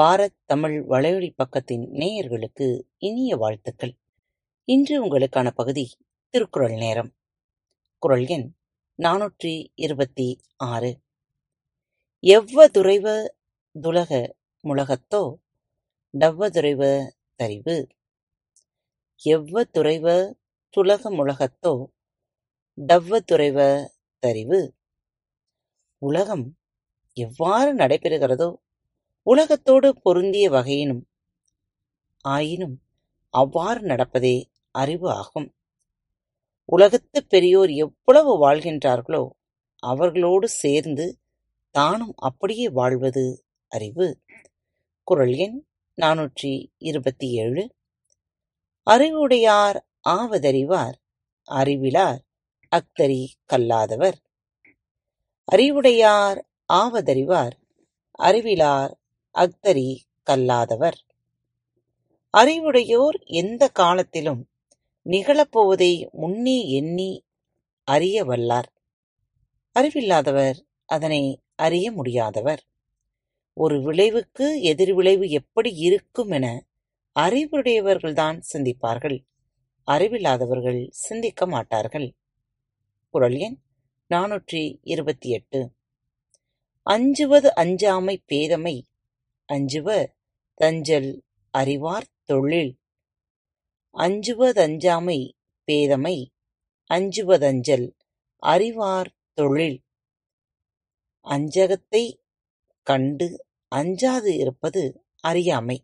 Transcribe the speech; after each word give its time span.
பாரத் 0.00 0.38
தமிழ் 0.44 0.74
வலையொலி 0.88 1.28
பக்கத்தின் 1.36 1.84
நேயர்களுக்கு 1.92 2.66
இனிய 2.98 3.36
வாழ்த்துக்கள் 3.36 3.94
இன்று 4.68 4.96
உங்களுக்கான 5.04 5.50
பகுதி 5.54 5.84
திருக்குறள் 6.34 6.74
நேரம் 6.76 7.10
குரல் 8.02 8.26
எண் 8.28 8.48
நானூற்றி 8.98 9.52
இருபத்தி 9.76 10.26
ஆறு 10.64 10.90
எவ்வதுறைவ 12.24 13.06
துலக 13.74 14.10
முலகத்தோ 14.64 15.22
டவ்வதுறைவ 16.14 16.82
தறிவு 17.42 17.76
துறைவ 19.74 20.06
துலக 20.74 21.10
முலகத்தோ 21.18 21.74
துறைவ 23.26 23.58
தறிவு 24.22 24.60
உலகம் 26.02 26.46
எவ்வாறு 27.16 27.70
நடைபெறுகிறதோ 27.74 28.50
உலகத்தோடு 29.26 29.88
பொருந்திய 30.02 30.46
வகையினும் 30.50 31.02
ஆயினும் 32.24 32.76
அவ்வாறு 33.34 33.80
நடப்பதே 33.86 34.36
அறிவு 34.74 35.08
ஆகும் 35.12 35.48
உலகத்துப் 36.68 37.28
பெரியோர் 37.28 37.72
எவ்வளவு 37.76 38.32
வாழ்கின்றார்களோ 38.42 39.22
அவர்களோடு 39.82 40.48
சேர்ந்து 40.62 41.06
தானும் 41.74 42.14
அப்படியே 42.20 42.68
வாழ்வது 42.70 43.24
அறிவு 43.72 44.06
குரல் 45.08 45.34
எண் 45.36 45.58
நானூற்றி 45.98 46.52
இருபத்தி 46.82 47.28
ஏழு 47.42 47.64
அறிவுடையார் 48.86 49.78
ஆவதறிவார் 50.08 50.96
அறிவிலார் 51.48 52.20
அக்தரி 52.72 53.22
கல்லாதவர் 53.44 54.18
அறிவுடையார் 55.48 56.38
ஆவதறிவார் 56.72 57.54
அறிவிலார் 58.20 58.92
அக்தரி 59.36 59.96
கல்லாதவர். 60.22 60.98
அறிவுடையோர் 62.38 63.24
எந்த 63.24 63.68
காலத்திலும் 63.68 64.48
நிகழப்போவதை 65.04 66.10
முன்னே 66.10 66.70
எண்ணி 66.70 67.24
அறிய 67.84 68.24
வல்லார். 68.24 68.70
அறிவில்லாதவர் 69.72 70.66
அதனை 70.86 71.42
அறிய 71.54 71.92
முடியாதவர். 71.92 72.58
ஒரு 73.52 73.82
விளைவுக்கு 73.82 74.62
எதிர்விளைவு 74.62 75.28
எப்படி 75.28 75.74
இருக்கும் 75.74 76.30
என 76.30 76.66
அறிவுடையவர்கள்தான் 77.14 78.42
சிந்திப்பார்கள். 78.52 79.24
அறிவில்லாதவர்கள் 79.86 80.86
சிந்திக்க 80.90 81.46
மாட்டார்கள். 81.46 82.14
குரல் 83.10 83.34
எண் 83.34 83.58
நாநூற்றி 84.10 84.78
இருபத்தி 84.82 85.30
எட்டு. 85.30 85.70
அஞ்சுவது 86.82 87.52
அஞ்சாமை 87.54 88.22
பேதமை 88.32 88.82
அஞ்சுவ 89.48 89.88
தஞ்சல் 90.60 91.10
அறிவார் 91.54 92.08
தொழில் 92.24 92.72
அஞ்சுவதஞ்சாமை 93.94 95.18
பேதமை 95.68 96.16
அஞ்சுவதஞ்சல் 96.90 97.86
அறிவார் 98.42 99.10
தொழில் 99.34 99.78
அஞ்சகத்தை 101.26 102.04
கண்டு 102.86 103.28
அஞ்சாது 103.72 104.30
இருப்பது 104.36 104.82
அறியாமை 105.24 105.78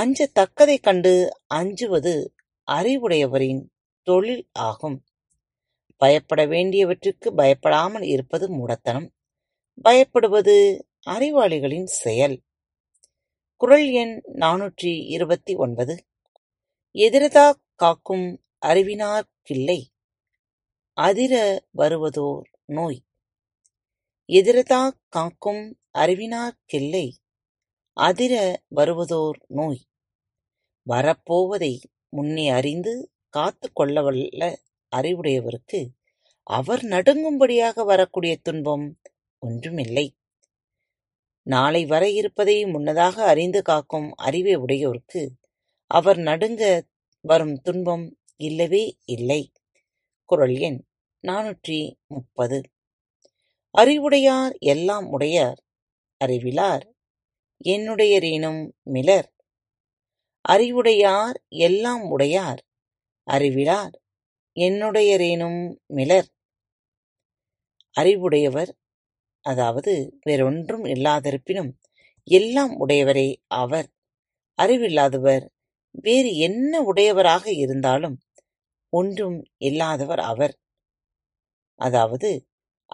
அஞ்சத் 0.00 0.36
தக்கதைக் 0.38 0.82
கண்டு 0.82 1.12
அஞ்சுவது 1.54 2.14
அறிவுடையவரின் 2.68 3.62
தொழில் 4.06 4.44
ஆகும் 4.60 4.98
பயப்பட 6.00 6.40
வேண்டியவற்றுக்கு 6.46 7.28
பயப்படாமல் 7.34 8.06
இருப்பது 8.06 8.46
மூடத்தனம் 8.48 9.08
பயப்படுவது 9.84 10.56
அறிவாளிகளின் 11.06 11.88
செயல் 11.96 12.36
குறள் 13.60 13.88
எண் 13.92 14.14
நாநூற்றி 14.34 14.90
இருபத்தி 15.06 15.52
ஒன்பது 15.56 15.94
எதிரதாக் 16.94 17.60
காக்கும் 17.74 18.26
அறிவினார் 18.62 19.26
பிள்ளை 19.42 19.78
அதிர 20.96 21.34
வருவதோர் 21.70 22.46
நோய் 22.68 22.98
எதிரதாக் 24.28 24.98
காக்கும் 25.08 25.62
அறிவினார் 25.94 26.56
கிள்ளை 26.64 27.06
அதிர 27.96 28.34
வருவதோர் 28.74 29.38
நோய் 29.52 29.80
வரப்போவதை 30.86 31.72
முன்னே 32.08 32.46
அறிந்து 32.50 32.94
காத்து 33.28 33.68
கொள்ளவல்ல 33.80 34.42
அறிவுடையவருக்கு 34.92 35.80
அவர் 36.50 36.82
நடுங்கும்படியாக 36.84 37.84
வரக்கூடிய 37.84 38.36
துன்பம் 38.42 38.86
ஒன்றுமில்லை 39.42 40.06
நாளை 41.46 41.82
வர 41.86 42.04
இருப்பதை 42.10 42.56
முன்னதாக 42.64 43.16
அறிந்து 43.24 43.60
காக்கும் 43.62 44.08
அறிவை 44.20 44.54
உடையோர்க்கு 44.56 45.22
அவர் 45.90 46.18
நடுங்க 46.20 46.62
வரும் 47.24 47.56
துன்பம் 47.62 48.06
இல்லவே 48.40 48.84
இல்லை 49.06 49.42
குரல் 50.30 50.56
எண் 50.60 50.80
நானூற்றி 51.24 51.78
முப்பது 52.06 52.58
அறிவுடையார் 53.74 54.54
எல்லாம் 54.66 55.06
உடையார் 55.08 55.60
அறிவிலார் 56.20 56.84
என்னுடையரேனும் 57.66 58.62
மிலர் 58.86 59.28
அறிவுடையார் 60.44 61.38
எல்லாம் 61.60 62.04
உடையார் 62.08 62.60
அறிவிலார் 63.26 63.94
என்னுடையரேனும் 64.56 65.60
மிலர் 65.94 66.28
அறிவுடையவர் 67.96 68.72
அதாவது 69.46 69.92
வேறொன்றும் 70.22 70.84
இல்லாதிருப்பினும் 70.86 71.70
எல்லாம் 72.28 72.72
உடையவரே 72.84 73.28
அவர் 73.54 73.88
அறிவில்லாதவர் 74.58 75.44
வேறு 76.00 76.30
என்ன 76.38 76.82
உடையவராக 76.82 77.44
இருந்தாலும் 77.56 78.16
ஒன்றும் 78.92 79.38
இல்லாதவர் 79.60 80.22
அவர் 80.24 80.54
அதாவது 81.80 82.30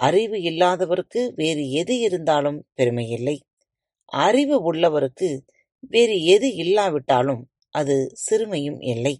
அறிவு 0.00 0.36
இல்லாதவருக்கு 0.42 1.22
வேறு 1.34 1.64
எது 1.72 1.94
இருந்தாலும் 2.00 2.60
பெருமையில்லை 2.74 3.36
அறிவு 4.12 4.56
உள்ளவருக்கு 4.62 5.28
வேறு 5.90 6.16
எது 6.26 6.48
இல்லாவிட்டாலும் 6.56 7.42
அது 7.74 7.94
சிறுமையும் 8.24 8.80
இல்லை 8.84 9.14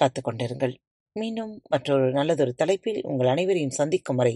காத்துக்கொண்டிருங்கள் 0.00 0.74
மீண்டும் 1.16 1.52
மற்றொரு 1.64 2.06
நல்லதொரு 2.12 2.52
தலைப்பில் 2.54 3.00
உங்கள் 3.02 3.26
அனைவரையும் 3.26 3.76
சந்திக்கும் 3.76 4.18
வரை 4.18 4.34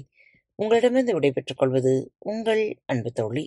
உங்களிடமிருந்து 0.59 1.15
விடைபெற்றுக் 1.15 1.59
கொள்வது 1.59 1.93
உங்கள் 2.27 2.63
அன்பு 2.85 3.11
தோழி 3.13 3.45